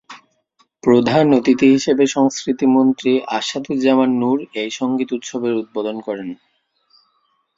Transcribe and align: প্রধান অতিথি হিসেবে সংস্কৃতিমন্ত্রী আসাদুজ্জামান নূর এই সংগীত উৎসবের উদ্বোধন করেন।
প্রধান 0.83 1.25
অতিথি 1.33 1.67
হিসেবে 1.67 2.03
সংস্কৃতিমন্ত্রী 2.07 3.11
আসাদুজ্জামান 3.37 4.11
নূর 4.19 4.37
এই 4.53 4.69
সংগীত 4.71 5.09
উৎসবের 5.11 5.53
উদ্বোধন 5.53 5.97
করেন। 5.99 6.29